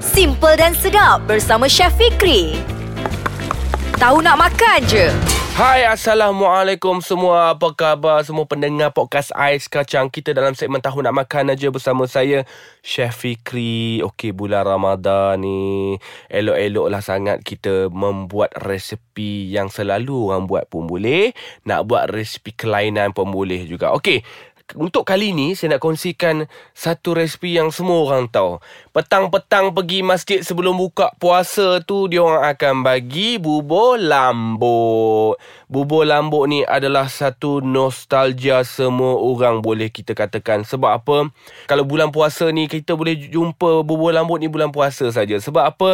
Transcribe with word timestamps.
Simple 0.00 0.56
dan 0.56 0.72
sedap 0.72 1.28
bersama 1.28 1.68
Chef 1.68 1.92
Fikri. 1.92 2.56
Tahu 4.00 4.24
nak 4.24 4.40
makan 4.40 4.80
je. 4.88 5.12
Hai 5.60 5.84
Assalamualaikum 5.84 7.04
semua. 7.04 7.52
Apa 7.52 7.76
khabar 7.76 8.24
semua 8.24 8.48
pendengar 8.48 8.96
podcast 8.96 9.28
Ais 9.36 9.68
Kacang? 9.68 10.08
Kita 10.08 10.32
dalam 10.32 10.56
segmen 10.56 10.80
Tahu 10.80 11.04
Nak 11.04 11.12
Makan 11.12 11.52
aja 11.52 11.68
bersama 11.68 12.08
saya 12.08 12.48
Chef 12.80 13.12
Fikri. 13.12 14.00
Okey 14.00 14.32
bulan 14.32 14.64
Ramadan 14.64 15.44
ni 15.44 16.00
Elok-elok 16.32 16.88
lah 16.88 17.04
sangat 17.04 17.44
kita 17.44 17.92
membuat 17.92 18.56
resepi 18.56 19.52
yang 19.52 19.68
selalu 19.68 20.32
orang 20.32 20.48
buat 20.48 20.64
pun 20.72 20.88
boleh. 20.88 21.36
Nak 21.68 21.84
buat 21.84 22.08
resepi 22.08 22.56
kelainan 22.56 23.12
pun 23.12 23.28
boleh 23.28 23.68
juga. 23.68 23.92
Okey 23.92 24.24
untuk 24.76 25.06
kali 25.06 25.34
ni 25.34 25.58
saya 25.58 25.76
nak 25.76 25.82
kongsikan 25.82 26.46
satu 26.74 27.16
resipi 27.16 27.56
yang 27.56 27.74
semua 27.74 28.06
orang 28.06 28.30
tahu. 28.30 28.62
Petang-petang 28.90 29.74
pergi 29.74 30.02
masjid 30.02 30.40
sebelum 30.42 30.78
buka 30.78 31.14
puasa 31.18 31.82
tu 31.82 32.06
dia 32.06 32.22
orang 32.22 32.44
akan 32.54 32.74
bagi 32.86 33.38
bubur 33.40 33.98
lambuk. 33.98 35.40
Bubur 35.70 36.06
lambuk 36.06 36.50
ni 36.50 36.66
adalah 36.66 37.06
satu 37.06 37.62
nostalgia 37.62 38.62
semua 38.66 39.18
orang 39.18 39.62
boleh 39.62 39.90
kita 39.90 40.12
katakan. 40.14 40.62
Sebab 40.66 40.90
apa? 40.90 41.30
Kalau 41.70 41.86
bulan 41.86 42.10
puasa 42.10 42.50
ni 42.50 42.66
kita 42.66 42.98
boleh 42.98 43.16
jumpa 43.16 43.86
bubur 43.86 44.10
lambuk 44.10 44.38
ni 44.38 44.50
bulan 44.50 44.70
puasa 44.74 45.06
saja. 45.10 45.38
Sebab 45.38 45.64
apa? 45.64 45.90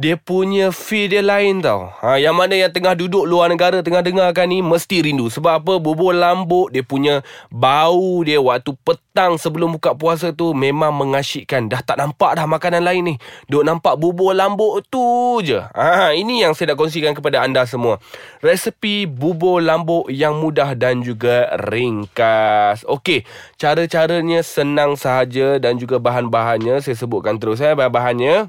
Dia 0.00 0.16
punya 0.16 0.72
feel 0.72 1.12
dia 1.12 1.20
lain 1.20 1.60
tau. 1.60 1.92
Ha, 2.00 2.16
yang 2.16 2.32
mana 2.32 2.56
yang 2.56 2.72
tengah 2.72 2.96
duduk 2.96 3.28
luar 3.28 3.52
negara 3.52 3.84
tengah 3.84 4.00
dengarkan 4.00 4.48
ni 4.48 4.64
mesti 4.64 5.04
rindu. 5.04 5.28
Sebab 5.28 5.60
apa? 5.60 5.76
Bubur 5.76 6.16
lambuk 6.16 6.72
dia 6.72 6.80
punya 6.80 7.20
bau 7.52 8.24
dia 8.24 8.40
waktu 8.40 8.72
petang 8.80 9.36
sebelum 9.36 9.76
buka 9.76 9.92
puasa 9.92 10.32
tu 10.32 10.56
memang 10.56 10.88
mengasyikkan. 10.96 11.68
Dah 11.68 11.84
tak 11.84 12.00
nampak 12.00 12.32
dah 12.32 12.48
makanan 12.48 12.80
lain 12.80 13.12
ni. 13.12 13.14
Duk 13.52 13.60
nampak 13.60 14.00
bubur 14.00 14.32
lambuk 14.32 14.80
tu 14.88 15.44
je. 15.44 15.60
Ha, 15.76 16.16
ini 16.16 16.48
yang 16.48 16.56
saya 16.56 16.72
nak 16.72 16.80
kongsikan 16.80 17.12
kepada 17.12 17.44
anda 17.44 17.68
semua. 17.68 18.00
Resepi 18.40 19.04
bubur 19.04 19.60
lambuk 19.60 20.08
yang 20.08 20.40
mudah 20.40 20.72
dan 20.80 21.04
juga 21.04 21.60
ringkas. 21.60 22.88
Okey, 22.88 23.28
cara-caranya 23.60 24.40
senang 24.40 24.96
sahaja 24.96 25.60
dan 25.60 25.76
juga 25.76 26.00
bahan-bahannya 26.00 26.80
saya 26.80 26.96
sebutkan 26.96 27.36
terus 27.36 27.60
eh 27.60 27.76
bahan-bahannya 27.76 28.48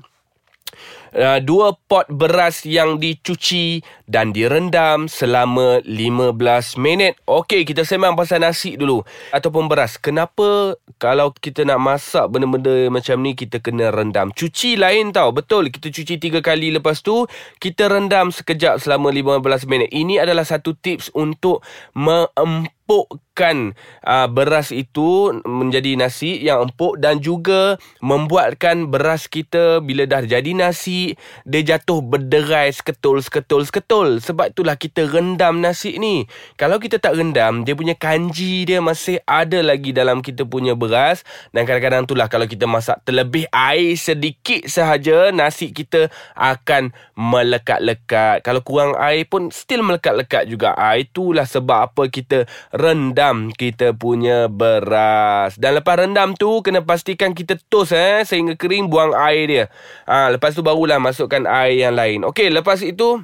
uh, 1.15 1.39
dua 1.43 1.75
pot 1.87 2.07
beras 2.11 2.63
yang 2.67 2.99
dicuci 2.99 3.83
dan 4.07 4.35
direndam 4.35 5.07
selama 5.07 5.79
15 5.87 6.35
minit. 6.79 7.15
Okey, 7.27 7.63
kita 7.63 7.87
sembang 7.87 8.15
pasal 8.19 8.43
nasi 8.43 8.75
dulu 8.75 9.03
ataupun 9.31 9.71
beras. 9.71 9.95
Kenapa 9.95 10.75
kalau 10.99 11.31
kita 11.31 11.63
nak 11.63 11.79
masak 11.79 12.27
benda-benda 12.27 12.91
macam 12.91 13.19
ni 13.23 13.35
kita 13.35 13.63
kena 13.63 13.91
rendam? 13.91 14.35
Cuci 14.35 14.75
lain 14.75 15.15
tau. 15.15 15.31
Betul, 15.31 15.71
kita 15.71 15.87
cuci 15.91 16.19
tiga 16.19 16.43
kali 16.43 16.71
lepas 16.75 16.99
tu 16.99 17.27
kita 17.63 17.87
rendam 17.87 18.29
sekejap 18.31 18.83
selama 18.83 19.11
15 19.11 19.67
minit. 19.71 19.89
Ini 19.91 20.23
adalah 20.23 20.43
satu 20.43 20.75
tips 20.75 21.11
untuk 21.15 21.63
mengempuk 21.95 22.81
empukkan 22.91 23.71
uh, 24.03 24.27
beras 24.27 24.75
itu 24.75 25.31
menjadi 25.47 25.95
nasi 25.95 26.43
yang 26.43 26.67
empuk 26.67 26.99
dan 26.99 27.23
juga 27.23 27.79
membuatkan 28.03 28.91
beras 28.91 29.31
kita 29.31 29.79
bila 29.79 30.03
dah 30.03 30.27
jadi 30.27 30.51
nasi 30.51 31.00
dia 31.47 31.61
jatuh 31.75 31.99
berderai 32.01 32.69
seketul 32.73 33.21
seketul 33.21 33.63
seketul. 33.67 34.09
Sebab 34.21 34.53
itulah 34.53 34.75
kita 34.75 35.07
rendam 35.07 35.61
nasi 35.61 35.97
ni. 35.97 36.25
Kalau 36.57 36.77
kita 36.77 36.97
tak 36.97 37.17
rendam 37.17 37.63
dia 37.65 37.73
punya 37.77 37.95
kanji 37.95 38.65
dia 38.67 38.79
masih 38.83 39.21
ada 39.25 39.61
lagi 39.61 39.93
dalam 39.93 40.19
kita 40.19 40.43
punya 40.43 40.73
beras. 40.73 41.23
Dan 41.55 41.63
kadang-kadang 41.63 42.05
itulah 42.09 42.27
kalau 42.27 42.45
kita 42.45 42.65
masak 42.65 42.99
terlebih 43.07 43.45
air 43.53 43.93
sedikit 43.95 44.67
sahaja 44.67 45.29
nasi 45.31 45.71
kita 45.71 46.11
akan 46.35 46.91
melekat-lekat. 47.15 48.41
Kalau 48.41 48.65
kurang 48.65 48.97
air 48.97 49.23
pun 49.29 49.53
still 49.53 49.85
melekat-lekat 49.85 50.49
juga. 50.49 50.73
Ah, 50.73 50.97
itulah 50.97 51.45
sebab 51.45 51.91
apa 51.93 52.09
kita 52.09 52.49
rendam 52.73 53.53
kita 53.53 53.93
punya 53.93 54.49
beras. 54.49 55.55
Dan 55.55 55.77
lepas 55.77 56.01
rendam 56.01 56.33
tu 56.33 56.59
kena 56.65 56.81
pastikan 56.81 57.37
kita 57.37 57.55
toast 57.69 57.93
eh 57.93 58.25
sehingga 58.25 58.57
kering 58.57 58.89
buang 58.89 59.13
air 59.13 59.43
dia. 59.47 59.65
Ha, 60.09 60.33
lepas 60.33 60.57
tu 60.57 60.65
barulah 60.65 60.90
masukkan 60.97 61.45
air 61.47 61.87
yang 61.87 61.95
lain. 61.95 62.25
Okey, 62.25 62.49
lepas 62.49 62.81
itu 62.81 63.21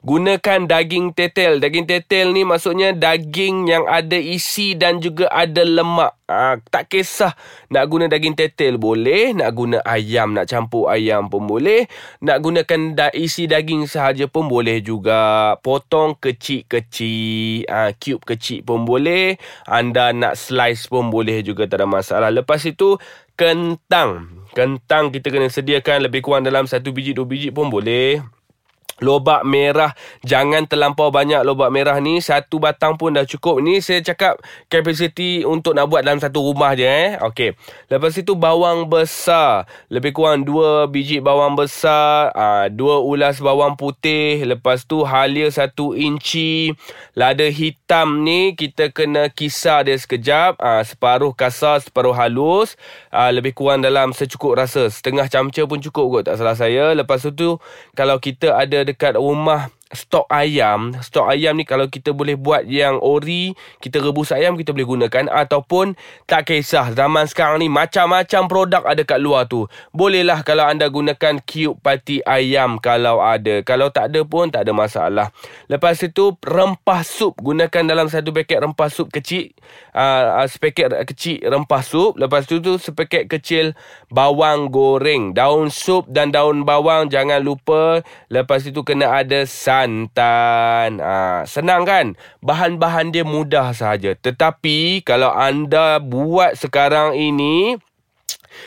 Gunakan 0.00 0.64
daging 0.64 1.12
tetel. 1.12 1.60
Daging 1.60 1.84
tetel 1.84 2.32
ni 2.32 2.40
maksudnya 2.40 2.96
daging 2.96 3.68
yang 3.68 3.84
ada 3.84 4.16
isi 4.16 4.72
dan 4.72 4.96
juga 4.96 5.28
ada 5.28 5.60
lemak. 5.60 6.16
Ha, 6.24 6.56
tak 6.72 6.88
kisah 6.88 7.36
nak 7.68 7.84
guna 7.84 8.08
daging 8.08 8.32
tetel 8.32 8.80
boleh. 8.80 9.36
Nak 9.36 9.50
guna 9.52 9.76
ayam, 9.84 10.32
nak 10.32 10.48
campur 10.48 10.88
ayam 10.88 11.28
pun 11.28 11.44
boleh. 11.44 11.84
Nak 12.24 12.38
gunakan 12.40 12.80
da- 12.96 13.12
isi 13.12 13.44
daging 13.44 13.84
sahaja 13.84 14.24
pun 14.24 14.48
boleh 14.48 14.80
juga. 14.80 15.52
Potong 15.60 16.16
kecil-kecil. 16.16 17.68
Ha, 17.68 17.92
cube 17.92 18.24
kecil 18.24 18.64
pun 18.64 18.88
boleh. 18.88 19.36
Anda 19.68 20.16
nak 20.16 20.40
slice 20.40 20.88
pun 20.88 21.12
boleh 21.12 21.44
juga 21.44 21.68
tak 21.68 21.84
ada 21.84 21.84
masalah. 21.84 22.32
Lepas 22.32 22.64
itu 22.64 22.96
kentang. 23.36 24.39
Kentang 24.50 25.14
kita 25.14 25.30
kena 25.30 25.46
sediakan 25.46 26.10
lebih 26.10 26.26
kurang 26.26 26.42
dalam 26.42 26.66
satu 26.66 26.90
biji, 26.90 27.14
dua 27.14 27.26
biji 27.26 27.54
pun 27.54 27.70
boleh. 27.70 28.18
Lobak 29.00 29.48
merah. 29.48 29.96
Jangan 30.28 30.68
terlampau 30.68 31.08
banyak 31.08 31.40
lobak 31.40 31.72
merah 31.72 31.96
ni. 32.04 32.20
Satu 32.20 32.60
batang 32.60 33.00
pun 33.00 33.16
dah 33.16 33.24
cukup. 33.24 33.64
Ni 33.64 33.80
saya 33.80 34.04
cakap 34.04 34.36
Kapasiti 34.68 35.40
untuk 35.42 35.72
nak 35.72 35.88
buat 35.88 36.04
dalam 36.04 36.20
satu 36.20 36.52
rumah 36.52 36.76
je 36.76 36.84
eh. 36.84 37.16
Okey. 37.16 37.56
Lepas 37.88 38.12
itu 38.20 38.36
bawang 38.36 38.92
besar. 38.92 39.64
Lebih 39.88 40.12
kurang 40.12 40.44
dua 40.44 40.84
biji 40.84 41.24
bawang 41.24 41.56
besar. 41.56 42.28
Aa, 42.36 42.68
Dua 42.68 43.00
ulas 43.00 43.40
bawang 43.40 43.74
putih. 43.74 44.44
Lepas 44.44 44.84
tu 44.84 45.00
halia 45.08 45.48
satu 45.48 45.96
inci. 45.96 46.76
Lada 47.16 47.48
hitam 47.48 48.22
ni 48.22 48.52
Kita 48.52 48.92
kena 48.92 49.32
kisar 49.32 49.88
dia 49.88 49.96
sekejap. 49.96 50.60
Aa, 50.60 50.84
Separuh 50.84 51.32
kasar 51.32 51.80
Separuh 51.80 52.12
halus. 52.12 52.76
Aa, 53.08 53.32
Lebih 53.32 53.56
kurang 53.56 53.80
dalam 53.80 54.12
secukup 54.12 54.60
rasa. 54.60 54.92
Setengah 54.92 55.24
camca 55.32 55.64
pun 55.64 55.80
cukup 55.80 56.04
kot 56.12 56.22
Tak 56.28 56.36
salah 56.36 56.52
saya. 56.52 56.92
Lepas 56.92 57.24
tu 57.32 57.56
Kalau 57.96 58.20
kita 58.20 58.60
ada 58.60 58.89
dekat 58.90 59.14
rumah 59.14 59.70
stok 59.90 60.30
ayam. 60.30 60.94
Stok 61.02 61.26
ayam 61.26 61.58
ni 61.58 61.66
kalau 61.66 61.90
kita 61.90 62.14
boleh 62.14 62.38
buat 62.38 62.62
yang 62.66 63.02
ori 63.02 63.58
kita 63.82 63.98
rebus 63.98 64.30
ayam 64.30 64.54
kita 64.54 64.70
boleh 64.70 64.86
gunakan. 64.86 65.26
Ataupun 65.30 65.98
tak 66.30 66.50
kisah 66.50 66.94
zaman 66.94 67.26
sekarang 67.26 67.58
ni 67.62 67.66
macam-macam 67.66 68.46
produk 68.46 68.82
ada 68.86 69.02
kat 69.02 69.18
luar 69.18 69.50
tu. 69.50 69.66
Bolehlah 69.90 70.46
kalau 70.46 70.66
anda 70.66 70.86
gunakan 70.86 71.42
cube 71.42 71.78
pati 71.82 72.22
ayam 72.22 72.78
kalau 72.78 73.18
ada. 73.18 73.66
Kalau 73.66 73.90
tak 73.90 74.14
ada 74.14 74.22
pun 74.22 74.48
tak 74.48 74.70
ada 74.70 74.72
masalah. 74.72 75.26
Lepas 75.66 75.98
itu 76.06 76.38
rempah 76.46 77.02
sup. 77.02 77.34
Gunakan 77.42 77.82
dalam 77.90 78.06
satu 78.06 78.30
paket 78.30 78.62
rempah 78.62 78.88
sup 78.88 79.10
kecil. 79.10 79.50
Uh, 79.90 80.46
sepaket 80.46 80.94
kecil 81.10 81.42
rempah 81.50 81.82
sup. 81.82 82.14
Lepas 82.14 82.46
tu 82.46 82.62
tu 82.62 82.78
sepaket 82.78 83.26
kecil 83.26 83.74
bawang 84.06 84.70
goreng. 84.70 85.34
Daun 85.34 85.66
sup 85.68 86.06
dan 86.06 86.30
daun 86.30 86.62
bawang 86.62 87.10
jangan 87.10 87.42
lupa. 87.42 88.06
Lepas 88.30 88.62
itu 88.70 88.86
kena 88.86 89.10
ada 89.10 89.42
sa 89.50 89.79
santan. 89.80 91.00
Ha, 91.00 91.44
senang 91.48 91.88
kan? 91.88 92.06
Bahan-bahan 92.44 93.12
dia 93.12 93.24
mudah 93.24 93.72
sahaja. 93.72 94.12
Tetapi 94.12 95.00
kalau 95.04 95.32
anda 95.32 95.96
buat 95.98 96.56
sekarang 96.60 97.16
ini 97.16 97.80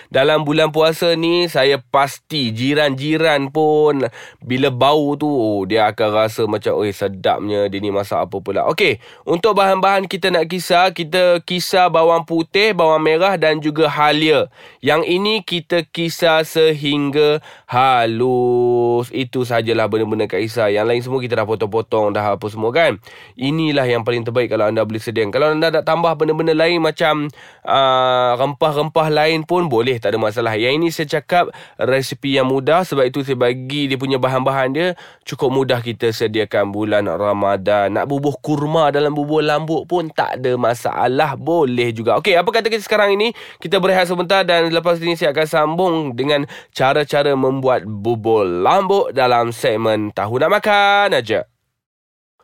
dalam 0.09 0.43
bulan 0.47 0.69
puasa 0.69 1.15
ni 1.17 1.47
saya 1.47 1.79
pasti 1.79 2.53
jiran-jiran 2.53 3.49
pun 3.49 4.07
bila 4.41 4.69
bau 4.69 5.15
tu 5.15 5.27
oh, 5.27 5.63
dia 5.63 5.89
akan 5.91 6.09
rasa 6.13 6.43
macam 6.45 6.75
oi 6.77 6.93
sedapnya 6.93 7.67
dia 7.67 7.79
ni 7.83 7.89
masak 7.89 8.29
apa 8.29 8.37
pula. 8.39 8.65
Okey, 8.69 9.01
untuk 9.23 9.57
bahan-bahan 9.57 10.05
kita 10.07 10.29
nak 10.29 10.47
kisar, 10.47 10.93
kita 10.95 11.41
kisar 11.43 11.89
bawang 11.89 12.23
putih, 12.23 12.71
bawang 12.77 13.03
merah 13.03 13.35
dan 13.35 13.59
juga 13.59 13.89
halia. 13.89 14.47
Yang 14.79 15.01
ini 15.09 15.33
kita 15.43 15.83
kisar 15.89 16.47
sehingga 16.47 17.41
halus. 17.67 19.09
Itu 19.09 19.43
sajalah 19.43 19.89
benda-benda 19.89 20.29
kat 20.29 20.45
kisar. 20.45 20.69
Yang 20.71 20.85
lain 20.85 21.01
semua 21.01 21.19
kita 21.19 21.33
dah 21.39 21.47
potong-potong 21.47 22.13
dah 22.13 22.37
apa 22.37 22.45
semua 22.47 22.69
kan. 22.69 23.01
Inilah 23.35 23.85
yang 23.89 24.05
paling 24.05 24.23
terbaik 24.23 24.53
kalau 24.53 24.69
anda 24.69 24.85
boleh 24.85 25.01
sediakan. 25.01 25.31
Kalau 25.33 25.47
anda 25.51 25.73
nak 25.73 25.83
tambah 25.83 26.13
benda-benda 26.15 26.53
lain 26.53 26.79
macam 26.79 27.27
uh, 27.65 28.31
rempah-rempah 28.37 29.07
lain 29.09 29.43
pun 29.43 29.67
boleh 29.73 29.97
tak 29.97 30.13
ada 30.13 30.21
masalah. 30.21 30.53
Yang 30.53 30.73
ini 30.77 30.87
saya 30.93 31.07
cakap 31.17 31.49
resipi 31.81 32.37
yang 32.37 32.45
mudah 32.45 32.85
sebab 32.85 33.09
itu 33.09 33.25
saya 33.25 33.33
bagi 33.33 33.89
dia 33.89 33.97
punya 33.97 34.21
bahan-bahan 34.21 34.69
dia 34.69 34.87
cukup 35.25 35.49
mudah 35.49 35.81
kita 35.81 36.13
sediakan 36.13 36.69
bulan 36.69 37.09
Ramadan. 37.09 37.97
Nak 37.97 38.05
bubuh 38.05 38.37
kurma 38.37 38.93
dalam 38.93 39.17
bubur 39.17 39.41
lambuk 39.41 39.89
pun 39.89 40.13
tak 40.13 40.37
ada 40.37 40.53
masalah. 40.53 41.33
Boleh 41.33 41.89
juga. 41.89 42.21
Okey, 42.21 42.37
apa 42.37 42.49
kata 42.53 42.69
kita 42.69 42.85
sekarang 42.85 43.17
ini? 43.17 43.33
Kita 43.57 43.81
berehat 43.81 44.05
sebentar 44.05 44.45
dan 44.45 44.69
lepas 44.69 45.01
ini 45.01 45.17
saya 45.17 45.33
akan 45.33 45.47
sambung 45.49 45.95
dengan 46.13 46.45
cara-cara 46.69 47.33
membuat 47.33 47.89
bubur 47.89 48.45
lambuk 48.45 49.09
dalam 49.17 49.49
segmen 49.49 50.13
Tahu 50.13 50.37
Nak 50.37 50.51
Makan 50.53 51.09
aja. 51.17 51.52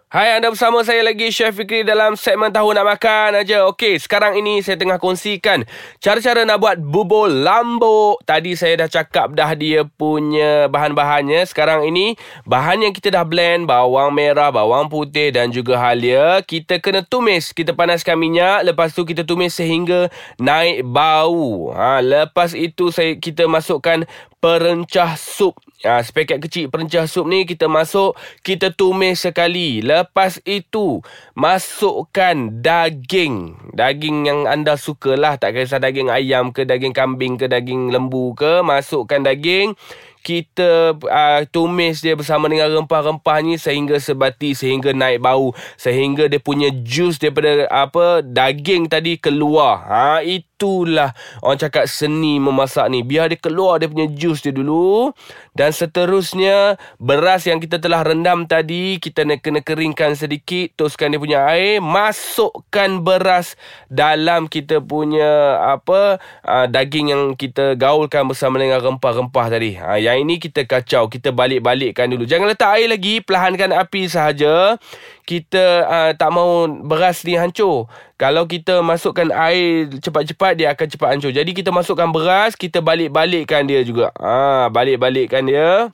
Hai 0.09 0.41
anda 0.41 0.49
bersama 0.49 0.81
saya 0.81 1.05
lagi 1.05 1.29
Chef 1.29 1.53
Fikri 1.53 1.85
dalam 1.85 2.17
segmen 2.17 2.49
Tahu 2.49 2.73
Nak 2.73 2.81
Makan 2.81 3.45
aja. 3.45 3.69
Okey, 3.69 4.01
sekarang 4.01 4.41
ini 4.41 4.57
saya 4.65 4.73
tengah 4.73 4.97
kongsikan 4.97 5.69
cara-cara 6.01 6.49
nak 6.49 6.57
buat 6.57 6.81
bubur 6.81 7.29
lambuk. 7.29 8.17
Tadi 8.25 8.57
saya 8.57 8.73
dah 8.81 8.89
cakap 8.89 9.37
dah 9.37 9.53
dia 9.53 9.85
punya 9.85 10.65
bahan-bahannya. 10.65 11.45
Sekarang 11.45 11.85
ini 11.85 12.17
bahan 12.49 12.89
yang 12.89 12.93
kita 12.97 13.13
dah 13.13 13.21
blend 13.21 13.69
bawang 13.69 14.09
merah, 14.09 14.49
bawang 14.49 14.89
putih 14.89 15.29
dan 15.29 15.53
juga 15.53 15.77
halia. 15.77 16.41
Kita 16.41 16.81
kena 16.81 17.05
tumis. 17.05 17.53
Kita 17.53 17.77
panaskan 17.77 18.17
minyak, 18.17 18.65
lepas 18.65 18.89
tu 18.97 19.05
kita 19.05 19.21
tumis 19.21 19.53
sehingga 19.53 20.09
naik 20.41 20.89
bau. 20.89 21.69
Ha, 21.77 22.01
lepas 22.01 22.57
itu 22.57 22.89
saya 22.89 23.13
kita 23.13 23.45
masukkan 23.45 24.09
perencah 24.39 25.19
sup. 25.19 25.59
Ha, 25.79 26.03
sepaket 26.03 26.43
kecil 26.43 26.65
perencah 26.67 27.07
sup 27.07 27.23
ni 27.23 27.47
kita 27.47 27.71
masuk, 27.71 28.15
kita 28.43 28.71
tumis 28.75 29.23
sekali. 29.23 29.79
Lepas 29.79 30.43
itu, 30.43 30.99
masukkan 31.35 32.35
daging. 32.59 33.55
Daging 33.75 34.17
yang 34.27 34.39
anda 34.47 34.75
sukalah. 34.75 35.39
Tak 35.39 35.55
kisah 35.55 35.79
daging 35.79 36.11
ayam 36.11 36.51
ke, 36.51 36.67
daging 36.67 36.91
kambing 36.91 37.39
ke, 37.39 37.47
daging 37.47 37.91
lembu 37.95 38.35
ke. 38.35 38.59
Masukkan 38.59 39.23
daging 39.23 39.75
kita 40.19 40.99
uh, 40.99 41.41
tumis 41.47 42.03
dia 42.03 42.13
bersama 42.13 42.51
dengan 42.51 42.67
rempah-rempah 42.69 43.37
ni 43.39 43.55
sehingga 43.55 43.95
sebati 43.95 44.51
sehingga 44.51 44.91
naik 44.91 45.23
bau 45.23 45.55
sehingga 45.79 46.27
dia 46.27 46.43
punya 46.43 46.67
jus 46.83 47.15
daripada 47.15 47.65
apa 47.71 48.19
daging 48.19 48.91
tadi 48.91 49.15
keluar. 49.15 49.85
Ha 49.87 50.19
itulah 50.25 51.15
orang 51.39 51.59
cakap 51.59 51.87
seni 51.87 52.35
memasak 52.35 52.91
ni. 52.91 52.99
Biar 52.99 53.31
dia 53.31 53.39
keluar 53.39 53.79
dia 53.79 53.87
punya 53.87 54.11
jus 54.11 54.43
dia 54.43 54.51
dulu 54.51 55.15
dan 55.55 55.71
seterusnya 55.71 56.75
beras 56.99 57.47
yang 57.47 57.63
kita 57.63 57.79
telah 57.79 58.03
rendam 58.03 58.43
tadi 58.43 58.99
kita 58.99 59.23
nak 59.23 59.39
kena 59.39 59.63
keringkan 59.63 60.19
sedikit 60.19 60.75
toskan 60.75 61.15
dia 61.15 61.19
punya 61.19 61.39
air 61.47 61.79
masukkan 61.79 62.99
beras 62.99 63.55
dalam 63.87 64.51
kita 64.51 64.83
punya 64.83 65.59
apa 65.63 66.19
uh, 66.43 66.67
daging 66.67 67.15
yang 67.15 67.23
kita 67.39 67.79
gaulkan 67.79 68.27
bersama 68.27 68.59
dengan 68.59 68.83
rempah-rempah 68.83 69.47
tadi. 69.47 69.79
Ha 69.79 70.08
yang 70.09 70.25
ini 70.25 70.41
kita 70.41 70.65
kacau 70.65 71.05
Kita 71.05 71.29
balik-balikkan 71.29 72.09
dulu. 72.09 72.25
Jangan 72.25 72.49
letak 72.49 72.81
air 72.81 72.89
lagi 72.89 73.21
Perlahankan 73.21 73.77
api 73.77 74.09
sahaja. 74.09 74.81
Kita 75.23 75.63
uh, 75.85 76.11
tak 76.17 76.29
mau 76.33 76.65
beras 76.65 77.21
ni 77.21 77.37
hancur. 77.37 77.85
Kalau 78.17 78.49
kita 78.49 78.81
masukkan 78.81 79.29
air 79.29 79.93
cepat-cepat 80.01 80.57
Dia 80.57 80.73
akan 80.73 80.87
cepat 80.89 81.09
hancur. 81.13 81.31
Jadi 81.31 81.51
kita 81.53 81.69
masukkan 81.69 82.09
beras 82.09 82.57
Kita 82.57 82.81
balik-balikkan 82.81 83.69
dia 83.69 83.85
juga. 83.85 84.09
Ha, 84.17 84.67
Balik-balikkan 84.73 85.45
dia. 85.45 85.93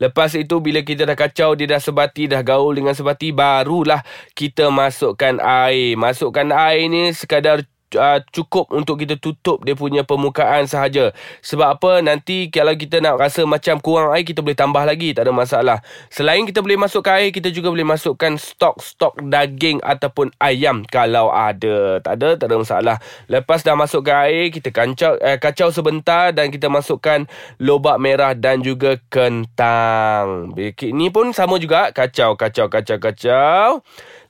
Lepas 0.00 0.34
itu 0.34 0.58
bila 0.58 0.82
kita 0.82 1.06
dah 1.06 1.14
kacau 1.14 1.54
Dia 1.54 1.76
dah 1.76 1.80
sebati 1.80 2.26
Dah 2.26 2.42
gaul 2.42 2.74
dengan 2.74 2.96
sebati 2.96 3.30
Barulah 3.30 4.02
kita 4.32 4.72
masukkan 4.72 5.38
air. 5.38 5.94
Masukkan 5.94 6.48
air 6.50 6.88
ni 6.88 7.12
sekadar 7.14 7.62
uh, 7.96 8.20
cukup 8.32 8.70
untuk 8.72 9.00
kita 9.00 9.18
tutup 9.18 9.62
dia 9.62 9.76
punya 9.76 10.02
permukaan 10.06 10.64
sahaja. 10.68 11.10
Sebab 11.40 11.78
apa? 11.78 11.92
Nanti 12.04 12.48
kalau 12.48 12.74
kita 12.76 13.00
nak 13.00 13.18
rasa 13.18 13.44
macam 13.44 13.78
kurang 13.78 14.12
air, 14.14 14.24
kita 14.26 14.40
boleh 14.40 14.56
tambah 14.56 14.82
lagi. 14.82 15.12
Tak 15.12 15.28
ada 15.28 15.32
masalah. 15.34 15.78
Selain 16.08 16.44
kita 16.44 16.60
boleh 16.60 16.78
masukkan 16.80 17.18
air, 17.18 17.30
kita 17.34 17.48
juga 17.52 17.72
boleh 17.72 17.86
masukkan 17.86 18.36
stok-stok 18.36 19.20
daging 19.28 19.80
ataupun 19.84 20.32
ayam 20.40 20.84
kalau 20.88 21.32
ada. 21.32 21.98
Tak 22.00 22.14
ada, 22.20 22.28
tak 22.36 22.46
ada 22.50 22.56
masalah. 22.60 22.96
Lepas 23.28 23.64
dah 23.64 23.76
masukkan 23.76 24.28
air, 24.28 24.52
kita 24.52 24.72
kacau, 24.72 25.16
eh, 25.20 25.38
kacau 25.38 25.68
sebentar 25.72 26.30
dan 26.34 26.52
kita 26.52 26.68
masukkan 26.72 27.24
lobak 27.58 27.98
merah 27.98 28.32
dan 28.36 28.60
juga 28.60 28.98
kentang. 29.08 30.54
Ini 30.56 31.06
pun 31.14 31.30
sama 31.34 31.58
juga. 31.58 31.90
Kacau, 31.92 32.34
kacau, 32.34 32.66
kacau, 32.68 32.98
kacau. 32.98 33.66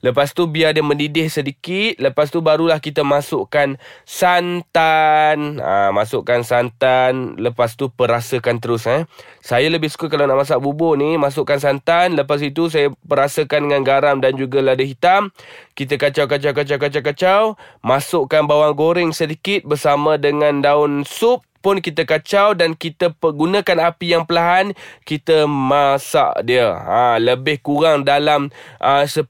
Lepas 0.03 0.35
tu 0.35 0.51
biar 0.51 0.75
dia 0.75 0.83
mendidih 0.83 1.31
sedikit. 1.31 1.95
Lepas 1.95 2.27
tu 2.27 2.43
barulah 2.43 2.83
kita 2.83 3.07
masukkan 3.07 3.79
santan. 4.03 5.63
Ha, 5.63 5.95
masukkan 5.95 6.43
santan. 6.43 7.39
Lepas 7.39 7.79
tu 7.79 7.87
perasakan 7.87 8.59
terus. 8.59 8.83
Eh. 8.83 9.07
Saya 9.39 9.71
lebih 9.71 9.87
suka 9.87 10.11
kalau 10.11 10.27
nak 10.27 10.43
masak 10.43 10.59
bubur 10.59 10.99
ni. 10.99 11.15
Masukkan 11.15 11.55
santan. 11.55 12.19
Lepas 12.19 12.43
itu 12.43 12.67
saya 12.67 12.91
perasakan 13.07 13.71
dengan 13.71 13.87
garam 13.87 14.19
dan 14.19 14.35
juga 14.35 14.59
lada 14.59 14.83
hitam. 14.83 15.31
Kita 15.71 15.95
kacau, 15.95 16.27
kacau, 16.27 16.51
kacau, 16.51 16.77
kacau, 16.77 17.01
kacau. 17.01 17.41
Masukkan 17.79 18.43
bawang 18.43 18.75
goreng 18.75 19.15
sedikit 19.15 19.63
bersama 19.63 20.19
dengan 20.19 20.59
daun 20.59 21.07
sup 21.07 21.47
pun 21.63 21.79
kita 21.79 22.03
kacau 22.03 22.51
dan 22.51 22.75
kita 22.75 23.15
pergunakan 23.15 23.95
api 23.95 24.11
yang 24.11 24.27
perlahan 24.27 24.75
kita 25.07 25.47
masak 25.47 26.43
dia. 26.43 26.75
Ha, 26.75 27.15
lebih 27.23 27.63
kurang 27.63 28.03
dalam 28.03 28.51
uh, 28.83 29.07
10 29.07 29.23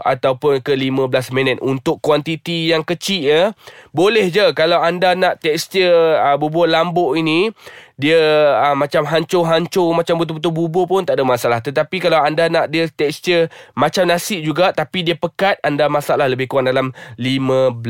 ataupun 0.00 0.64
ke 0.64 0.72
15 0.72 1.36
minit. 1.36 1.60
Untuk 1.60 2.00
kuantiti 2.00 2.72
yang 2.72 2.80
kecil 2.80 3.20
ya 3.20 3.42
boleh 3.92 4.32
je. 4.32 4.56
Kalau 4.56 4.80
anda 4.80 5.12
nak 5.12 5.44
tekstur 5.44 6.16
uh, 6.16 6.40
bubur 6.40 6.64
lambuk 6.64 7.12
ini 7.20 7.52
dia 7.98 8.54
uh, 8.54 8.78
macam 8.78 9.02
hancur-hancur 9.02 9.90
macam 9.90 10.22
betul-betul 10.22 10.54
bubur 10.54 10.86
pun 10.86 11.02
tak 11.02 11.18
ada 11.18 11.26
masalah. 11.26 11.58
Tetapi 11.58 11.98
kalau 11.98 12.22
anda 12.22 12.46
nak 12.46 12.70
dia 12.70 12.86
tekstur 12.86 13.50
macam 13.74 14.06
nasi 14.06 14.38
juga 14.38 14.70
tapi 14.70 15.02
dia 15.02 15.18
pekat 15.18 15.58
anda 15.66 15.90
masaklah 15.90 16.30
lebih 16.30 16.46
kurang 16.46 16.70
dalam 16.70 16.94
15 17.18 17.82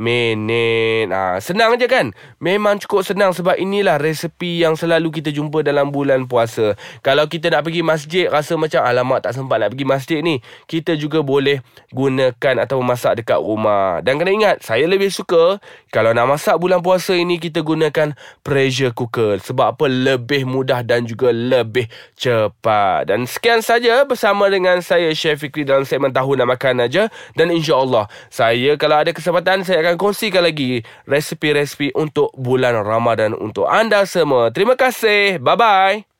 minit. 0.00 1.12
Uh, 1.12 1.36
senang 1.44 1.76
je 1.76 1.84
kan? 1.84 2.16
Memang 2.40 2.80
cukup 2.80 3.04
senang 3.04 3.36
sebab 3.36 3.60
inilah 3.60 4.00
resepi 4.00 4.64
yang 4.64 4.80
selalu 4.80 5.20
kita 5.20 5.28
jumpa 5.28 5.60
dalam 5.60 5.92
bulan 5.92 6.24
puasa. 6.24 6.72
Kalau 7.04 7.28
kita 7.28 7.52
nak 7.52 7.68
pergi 7.68 7.84
masjid 7.84 8.24
rasa 8.32 8.56
macam 8.56 8.80
alamak 8.80 9.28
tak 9.28 9.36
sempat 9.36 9.60
nak 9.60 9.76
pergi 9.76 9.84
masjid 9.84 10.18
ni. 10.24 10.40
Kita 10.64 10.96
juga 10.96 11.20
boleh 11.20 11.60
gunakan 11.92 12.64
atau 12.64 12.80
masak 12.80 13.20
dekat 13.20 13.36
rumah. 13.36 14.00
Dan 14.00 14.16
kena 14.16 14.32
ingat 14.32 14.64
saya 14.64 14.88
lebih 14.88 15.12
suka 15.12 15.60
kalau 15.92 16.16
nak 16.16 16.32
masak 16.32 16.56
bulan 16.56 16.80
puasa 16.80 17.12
ini 17.12 17.36
kita 17.36 17.60
gunakan 17.60 18.16
pressure 18.40 18.96
cooker 18.96 19.33
sebab 19.40 19.74
apa 19.78 19.86
lebih 19.90 20.44
mudah 20.44 20.84
dan 20.84 21.06
juga 21.08 21.30
lebih 21.30 21.86
cepat. 22.14 23.10
Dan 23.10 23.24
sekian 23.24 23.62
saja 23.64 24.02
bersama 24.04 24.46
dengan 24.50 24.78
saya 24.84 25.10
Chef 25.16 25.40
Fikri 25.40 25.66
dalam 25.66 25.86
segmen 25.86 26.14
Tahu 26.14 26.38
Nak 26.38 26.48
Makan 26.56 26.84
aja 26.84 27.08
dan 27.34 27.50
insya-Allah 27.50 28.06
saya 28.30 28.76
kalau 28.78 29.00
ada 29.00 29.10
kesempatan 29.10 29.66
saya 29.66 29.82
akan 29.82 29.96
kongsikan 29.96 30.44
lagi 30.44 30.84
resipi-resipi 31.08 31.94
untuk 31.96 32.30
bulan 32.36 32.78
Ramadan 32.82 33.34
untuk 33.34 33.66
anda 33.66 34.04
semua. 34.04 34.50
Terima 34.54 34.78
kasih. 34.78 35.42
Bye 35.42 35.56
bye. 35.58 36.13